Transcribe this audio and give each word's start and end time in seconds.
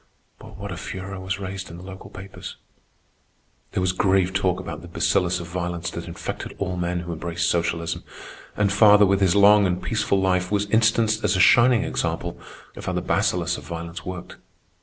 But 0.39 0.57
what 0.57 0.71
a 0.71 0.77
furor 0.77 1.19
was 1.19 1.37
raised 1.39 1.69
in 1.69 1.77
the 1.77 1.83
local 1.83 2.09
papers! 2.09 2.55
There 3.73 3.81
was 3.81 3.91
grave 3.91 4.33
talk 4.33 4.59
about 4.59 4.81
the 4.81 4.87
bacillus 4.87 5.39
of 5.39 5.45
violence 5.45 5.91
that 5.91 6.07
infected 6.07 6.55
all 6.57 6.75
men 6.75 7.01
who 7.01 7.13
embraced 7.13 7.47
socialism; 7.47 8.03
and 8.57 8.73
father, 8.73 9.05
with 9.05 9.21
his 9.21 9.35
long 9.35 9.67
and 9.67 9.79
peaceful 9.79 10.19
life, 10.19 10.49
was 10.51 10.65
instanced 10.71 11.23
as 11.23 11.35
a 11.35 11.39
shining 11.39 11.83
example 11.83 12.39
of 12.75 12.85
how 12.87 12.93
the 12.93 13.01
bacillus 13.03 13.59
of 13.59 13.65
violence 13.65 14.03
worked. 14.03 14.37